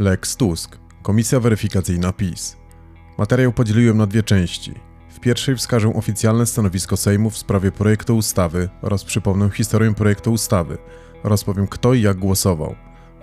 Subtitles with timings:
[0.00, 0.78] Lex Tusk.
[1.02, 2.56] Komisja weryfikacyjna PiS.
[3.18, 4.74] Materiał podzieliłem na dwie części.
[5.10, 10.78] W pierwszej wskażę oficjalne stanowisko Sejmu w sprawie projektu ustawy oraz przypomnę historię projektu ustawy
[11.22, 12.74] oraz powiem kto i jak głosował.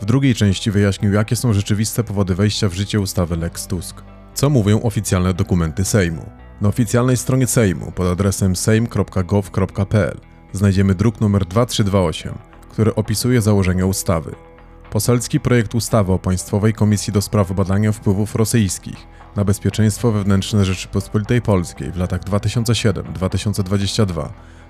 [0.02, 4.04] W drugiej części wyjaśnił jakie są rzeczywiste powody wejścia w życie ustawy Lex Tusk.
[4.34, 6.30] Co mówią oficjalne dokumenty Sejmu?
[6.62, 10.20] Na oficjalnej stronie Sejmu pod adresem sejm.gov.pl
[10.54, 12.34] znajdziemy druk nr 2328,
[12.72, 14.36] który opisuje założenia ustawy.
[14.92, 21.42] Poselski projekt ustawy o Państwowej Komisji do spraw badania wpływów rosyjskich na bezpieczeństwo wewnętrzne Rzeczypospolitej
[21.42, 24.30] Polskiej w latach 2007-2022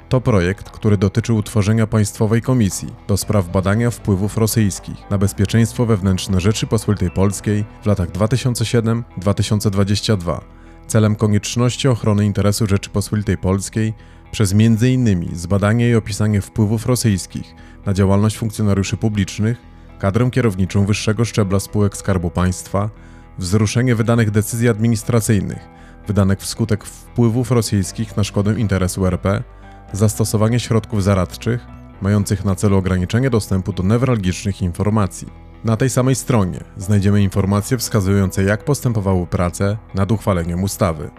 [0.09, 6.41] to projekt, który dotyczy utworzenia Państwowej Komisji do spraw badania wpływów rosyjskich na bezpieczeństwo wewnętrzne
[6.41, 10.39] Rzeczypospolitej Polskiej w latach 2007-2022
[10.87, 13.93] celem konieczności ochrony interesu Rzeczypospolitej Polskiej
[14.31, 15.29] przez m.in.
[15.33, 22.29] zbadanie i opisanie wpływów rosyjskich na działalność funkcjonariuszy publicznych, kadrę kierowniczą wyższego szczebla spółek Skarbu
[22.29, 22.89] Państwa,
[23.37, 25.75] wzruszenie wydanych decyzji administracyjnych
[26.07, 29.43] wydanych wskutek wpływów rosyjskich na szkodę interesu RP,
[29.93, 31.67] zastosowanie środków zaradczych
[32.01, 35.27] mających na celu ograniczenie dostępu do newralgicznych informacji.
[35.63, 41.09] Na tej samej stronie znajdziemy informacje wskazujące, jak postępowały prace nad uchwaleniem ustawy.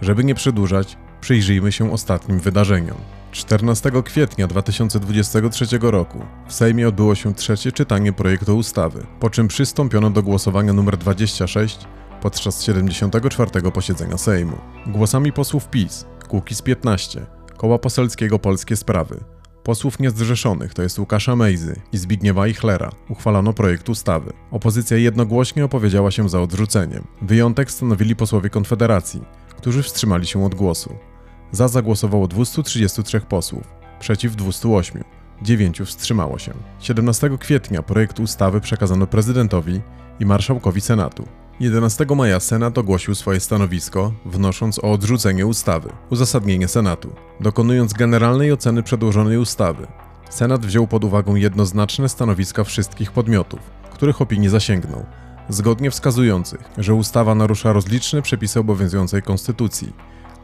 [0.00, 2.96] Żeby nie przedłużać, przyjrzyjmy się ostatnim wydarzeniom.
[3.32, 10.10] 14 kwietnia 2023 roku w Sejmie odbyło się trzecie czytanie projektu ustawy, po czym przystąpiono
[10.10, 11.78] do głosowania nr 26
[12.22, 13.70] podczas 74.
[13.72, 14.56] posiedzenia Sejmu.
[14.86, 19.24] Głosami posłów PiS, Kukiz 15, Koła Poselskiego Polskie Sprawy,
[19.62, 24.32] posłów niezrzeszonych, to jest Łukasza Mejzy i Zbigniewa Eichlera, uchwalano projekt ustawy.
[24.50, 27.06] Opozycja jednogłośnie opowiedziała się za odrzuceniem.
[27.22, 29.22] Wyjątek stanowili posłowie Konfederacji,
[29.56, 31.11] którzy wstrzymali się od głosu.
[31.52, 33.64] Za zagłosowało 233 posłów,
[34.00, 35.04] przeciw 208.
[35.42, 36.52] 9 wstrzymało się.
[36.80, 39.80] 17 kwietnia projekt ustawy przekazano prezydentowi
[40.20, 41.28] i marszałkowi Senatu.
[41.60, 45.90] 11 maja Senat ogłosił swoje stanowisko, wnosząc o odrzucenie ustawy.
[46.10, 47.12] Uzasadnienie Senatu.
[47.40, 49.86] Dokonując generalnej oceny przedłożonej ustawy,
[50.30, 53.60] Senat wziął pod uwagę jednoznaczne stanowiska wszystkich podmiotów,
[53.90, 55.06] których opinii zasięgnął,
[55.48, 59.92] zgodnie wskazujących, że ustawa narusza rozliczne przepisy obowiązującej Konstytucji,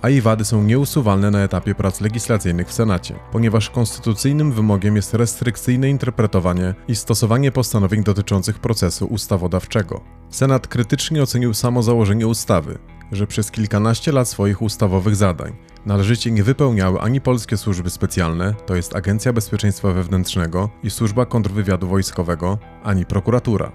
[0.02, 5.14] a jej wady są nieusuwalne na etapie prac legislacyjnych w Senacie, ponieważ konstytucyjnym wymogiem jest
[5.14, 10.00] restrykcyjne interpretowanie i stosowanie postanowień dotyczących procesu ustawodawczego.
[10.30, 12.78] Senat krytycznie ocenił samo założenie ustawy,
[13.12, 18.76] że przez kilkanaście lat swoich ustawowych zadań należycie nie wypełniały ani polskie służby specjalne, to
[18.76, 23.72] jest Agencja Bezpieczeństwa Wewnętrznego i Służba Kontrwywiadu Wojskowego, ani prokuratura.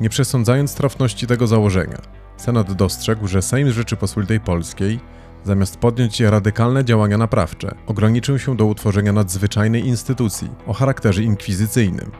[0.00, 1.98] Nie przesądzając trafności tego założenia,
[2.36, 5.00] Senat dostrzegł, że Sejm Rzeczypospolitej Polskiej
[5.44, 12.10] zamiast podjąć radykalne działania naprawcze, ograniczył się do utworzenia nadzwyczajnej instytucji o charakterze inkwizycyjnym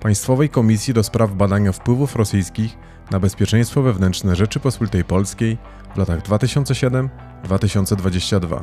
[0.00, 2.76] Państwowej Komisji do spraw badania wpływów rosyjskich
[3.10, 5.58] na bezpieczeństwo wewnętrzne Rzeczypospolitej Polskiej
[5.94, 8.62] w latach 2007-2022,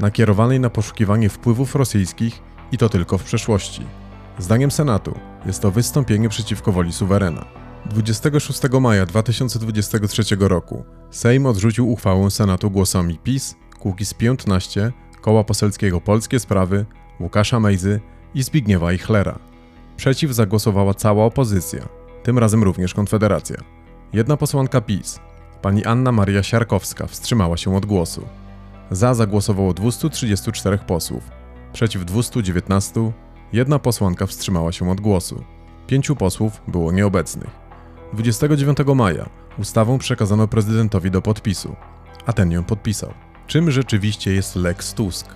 [0.00, 2.42] nakierowanej na poszukiwanie wpływów rosyjskich
[2.72, 3.86] i to tylko w przeszłości.
[4.38, 5.14] Zdaniem Senatu
[5.46, 7.67] jest to wystąpienie przeciwko woli suwerena.
[7.86, 16.40] 26 maja 2023 roku Sejm odrzucił uchwałę Senatu głosami PiS, Kukiz 15, Koła Poselskiego Polskie
[16.40, 16.86] Sprawy,
[17.20, 18.00] Łukasza Mejzy
[18.34, 19.38] i Zbigniewa Eichlera.
[19.96, 21.88] Przeciw zagłosowała cała opozycja,
[22.22, 23.56] tym razem również Konfederacja.
[24.12, 25.20] Jedna posłanka PiS,
[25.62, 28.26] pani Anna Maria Siarkowska, wstrzymała się od głosu.
[28.90, 31.30] Za zagłosowało 234 posłów,
[31.72, 33.12] przeciw 219,
[33.52, 35.44] jedna posłanka wstrzymała się od głosu.
[35.86, 37.67] Pięciu posłów było nieobecnych.
[38.12, 41.76] 29 maja ustawą przekazano prezydentowi do podpisu,
[42.26, 43.14] a ten ją podpisał.
[43.46, 45.26] Czym rzeczywiście jest Lex Tusk?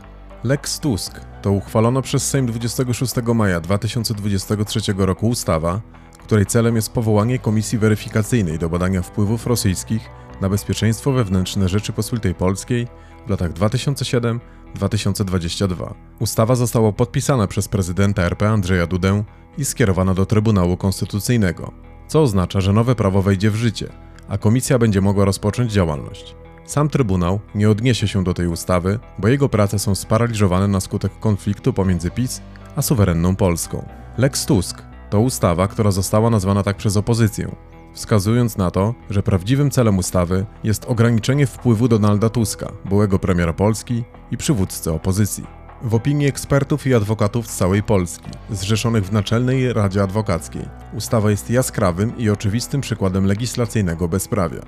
[0.45, 5.81] Lex Tusk to uchwalona przez Sejm 26 maja 2023 roku ustawa,
[6.19, 12.87] której celem jest powołanie komisji weryfikacyjnej do badania wpływów rosyjskich na bezpieczeństwo wewnętrzne Rzeczypospolitej Polskiej
[13.27, 15.95] w latach 2007-2022.
[16.19, 19.25] Ustawa została podpisana przez prezydenta RP Andrzeja Dudę
[19.59, 23.89] i skierowana do Trybunału Konstytucyjnego co oznacza, że nowe prawo wejdzie w życie,
[24.29, 26.35] a komisja będzie mogła rozpocząć działalność.
[26.65, 31.13] Sam Trybunał nie odniesie się do tej ustawy, bo jego prace są sparaliżowane na skutek
[31.21, 32.43] konfliktu pomiędzy PiS
[32.77, 33.89] a suwerenną Polską.
[34.19, 37.57] Lex Tusk to ustawa, która została nazwana tak przez opozycję,
[37.95, 44.05] wskazując na to, że prawdziwym celem ustawy jest ograniczenie wpływu Donalda Tuska, byłego premiera Polski
[44.31, 45.62] i przywódcy opozycji.
[45.85, 51.51] W opinii ekspertów i adwokatów z całej Polski, zrzeszonych w Naczelnej Radzie Adwokackiej, ustawa jest
[51.51, 54.63] jaskrawym i oczywistym przykładem legislacyjnego bezprawia.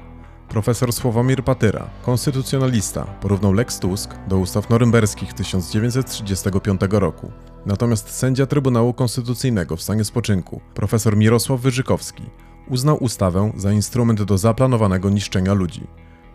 [0.49, 7.33] Profesor Sławomir Patyra, konstytucjonalista, porównał Lex Tusk do ustaw norymberskich 1935 roku.
[7.67, 12.23] Natomiast sędzia Trybunału Konstytucyjnego w stanie spoczynku, profesor Mirosław Wyżykowski,
[12.69, 15.87] uznał ustawę za instrument do zaplanowanego niszczenia ludzi.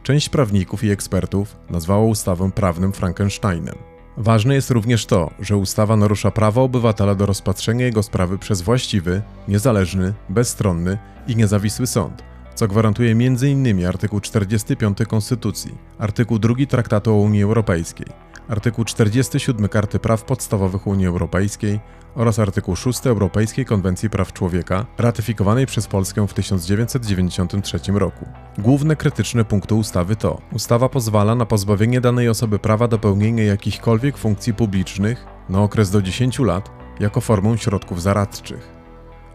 [0.04, 3.89] Część prawników i ekspertów nazwała ustawę prawnym Frankensteinem.
[4.20, 9.22] Ważne jest również to, że ustawa narusza prawo obywatela do rozpatrzenia jego sprawy przez właściwy,
[9.48, 12.24] niezależny, bezstronny i niezawisły sąd,
[12.56, 13.86] co gwarantuje m.in.
[13.86, 18.08] artykuł 45 Konstytucji, artykuł 2 Traktatu o Unii Europejskiej,
[18.50, 21.80] artykuł 47 Karty Praw Podstawowych Unii Europejskiej
[22.16, 28.26] oraz artykuł 6 Europejskiej Konwencji Praw Człowieka, ratyfikowanej przez Polskę w 1993 roku.
[28.58, 34.18] Główne krytyczne punkty ustawy to: ustawa pozwala na pozbawienie danej osoby prawa do pełnienia jakichkolwiek
[34.18, 38.70] funkcji publicznych na okres do 10 lat jako formę środków zaradczych.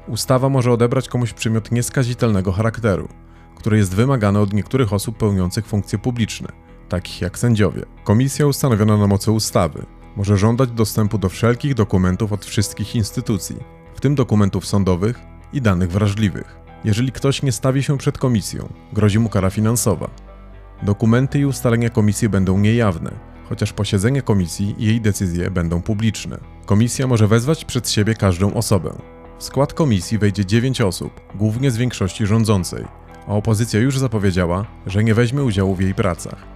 [0.08, 3.08] Ustawa może odebrać komuś przymiot nieskazitelnego charakteru,
[3.56, 6.63] który jest wymagany od niektórych osób pełniących funkcje publiczne,
[6.94, 7.82] takich jak sędziowie.
[8.04, 9.86] Komisja ustanowiona na mocy ustawy
[10.16, 13.56] może żądać dostępu do wszelkich dokumentów od wszystkich instytucji,
[13.94, 15.20] w tym dokumentów sądowych
[15.52, 16.56] i danych wrażliwych.
[16.84, 20.10] Jeżeli ktoś nie stawi się przed komisją, grozi mu kara finansowa.
[20.82, 23.10] Dokumenty i ustalenia komisji będą niejawne,
[23.48, 26.38] chociaż posiedzenie komisji i jej decyzje będą publiczne.
[26.66, 28.94] Komisja może wezwać przed siebie każdą osobę.
[29.38, 32.84] W skład komisji wejdzie 9 osób, głównie z większości rządzącej,
[33.26, 36.53] a opozycja już zapowiedziała, że nie weźmie udziału w jej pracach.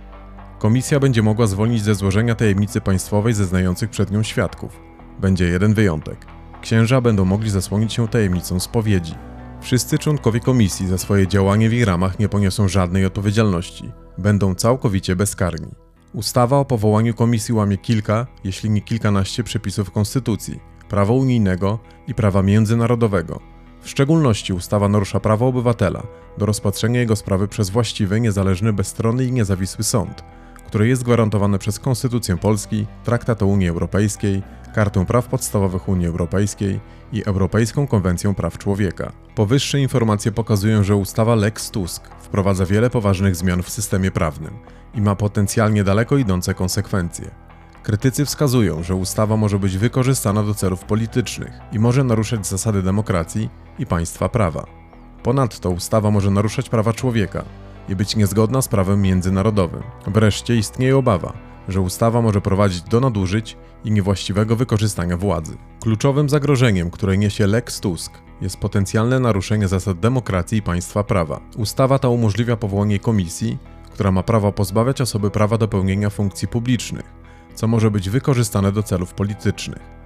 [0.58, 4.80] Komisja będzie mogła zwolnić ze złożenia tajemnicy państwowej zeznających przed nią świadków.
[5.20, 6.26] Będzie jeden wyjątek.
[6.60, 9.14] Księża będą mogli zasłonić się tajemnicą spowiedzi.
[9.60, 13.92] Wszyscy członkowie komisji za swoje działanie w jej ramach nie poniosą żadnej odpowiedzialności.
[14.18, 15.68] Będą całkowicie bezkarni.
[16.12, 22.42] Ustawa o powołaniu komisji łamie kilka, jeśli nie kilkanaście przepisów konstytucji, prawa unijnego i prawa
[22.42, 23.40] międzynarodowego.
[23.82, 26.02] W szczególności ustawa narusza prawo obywatela
[26.38, 30.24] do rozpatrzenia jego sprawy przez właściwy, niezależny, bezstronny i niezawisły sąd,
[30.68, 34.42] które jest gwarantowane przez Konstytucję Polski, Traktat o Unii Europejskiej,
[34.74, 36.80] Kartę Praw Podstawowych Unii Europejskiej
[37.12, 39.12] i Europejską Konwencją Praw Człowieka.
[39.34, 44.54] Powyższe informacje pokazują, że ustawa Lex Tusk wprowadza wiele poważnych zmian w systemie prawnym
[44.94, 47.30] i ma potencjalnie daleko idące konsekwencje.
[47.82, 53.50] Krytycy wskazują, że ustawa może być wykorzystana do celów politycznych i może naruszać zasady demokracji
[53.78, 54.66] i państwa prawa.
[55.22, 57.44] Ponadto ustawa może naruszać prawa człowieka,
[57.88, 59.82] i być niezgodna z prawem międzynarodowym.
[60.06, 61.32] Wreszcie istnieje obawa,
[61.68, 65.56] że ustawa może prowadzić do nadużyć i niewłaściwego wykorzystania władzy.
[65.80, 71.40] Kluczowym zagrożeniem, które niesie Lex Tusk, jest potencjalne naruszenie zasad demokracji i państwa prawa.
[71.56, 73.58] Ustawa ta umożliwia powołanie komisji,
[73.92, 77.12] która ma prawo pozbawiać osoby prawa do pełnienia funkcji publicznych,
[77.54, 79.97] co może być wykorzystane do celów politycznych.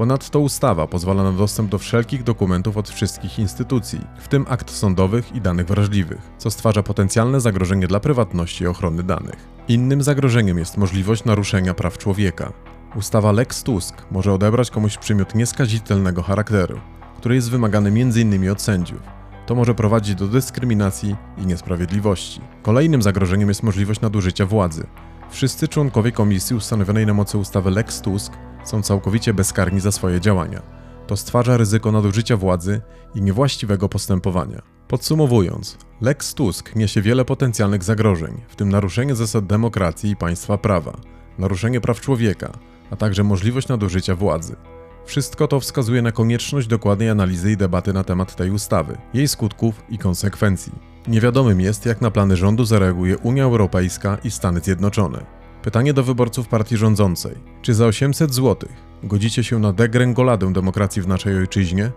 [0.00, 5.32] Ponadto ustawa pozwala na dostęp do wszelkich dokumentów od wszystkich instytucji, w tym akt sądowych
[5.34, 9.48] i danych wrażliwych, co stwarza potencjalne zagrożenie dla prywatności i ochrony danych.
[9.68, 12.52] Innym zagrożeniem jest możliwość naruszenia praw człowieka.
[12.96, 16.80] Ustawa Lex Tusk może odebrać komuś przymiot nieskazitelnego charakteru,
[17.16, 18.50] który jest wymagany m.in.
[18.50, 19.02] od sędziów.
[19.46, 22.40] To może prowadzić do dyskryminacji i niesprawiedliwości.
[22.62, 24.86] Kolejnym zagrożeniem jest możliwość nadużycia władzy.
[25.30, 28.32] Wszyscy członkowie komisji ustanowionej na mocy ustawy Lex Tusk
[28.64, 30.62] są całkowicie bezkarni za swoje działania.
[31.06, 32.80] To stwarza ryzyko nadużycia władzy
[33.14, 34.62] i niewłaściwego postępowania.
[34.88, 40.96] Podsumowując, Lex Tusk niesie wiele potencjalnych zagrożeń, w tym naruszenie zasad demokracji i państwa prawa,
[41.38, 42.52] naruszenie praw człowieka,
[42.90, 44.56] a także możliwość nadużycia władzy.
[45.04, 49.82] Wszystko to wskazuje na konieczność dokładnej analizy i debaty na temat tej ustawy, jej skutków
[49.88, 50.72] i konsekwencji.
[51.08, 55.39] Niewiadomym jest, jak na plany rządu zareaguje Unia Europejska i Stany Zjednoczone.
[55.62, 57.36] Pytanie do wyborców partii rządzącej.
[57.62, 58.68] Czy za 800 zł
[59.02, 61.90] godzicie się na degrengoladę demokracji w naszej ojczyźnie?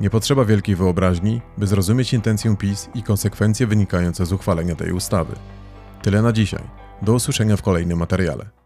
[0.00, 5.34] Nie potrzeba wielkiej wyobraźni, by zrozumieć intencję PiS i konsekwencje wynikające z uchwalenia tej ustawy.
[6.02, 6.62] Tyle na dzisiaj.
[7.02, 8.61] Do usłyszenia w kolejnym materiale.